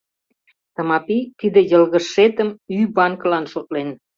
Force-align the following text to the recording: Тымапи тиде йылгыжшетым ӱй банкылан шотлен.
Тымапи 0.73 1.19
тиде 1.39 1.59
йылгыжшетым 1.71 2.49
ӱй 2.75 2.83
банкылан 2.95 3.45
шотлен. 3.51 3.89